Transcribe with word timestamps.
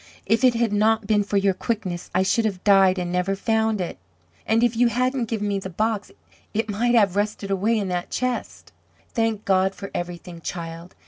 If 0.25 0.43
it 0.43 0.55
had 0.55 0.73
not 0.73 1.05
been 1.05 1.21
for 1.23 1.37
your 1.37 1.53
quickness 1.53 2.09
I 2.15 2.23
should 2.23 2.43
have 2.45 2.63
died 2.63 2.97
and 2.97 3.11
never 3.11 3.35
found 3.35 3.79
it." 3.79 3.99
"And 4.47 4.63
if 4.63 4.75
you 4.75 4.87
hadn't 4.87 5.25
given 5.27 5.47
me 5.47 5.59
the 5.59 5.69
box, 5.69 6.09
it 6.55 6.67
might 6.71 6.95
have 6.95 7.15
rusted 7.15 7.51
away 7.51 7.77
in 7.77 7.87
that 7.89 8.09
chest." 8.09 8.71
"Thank 9.13 9.45
God 9.45 9.75
for 9.75 9.91
everything, 9.93 10.41
child! 10.41 10.95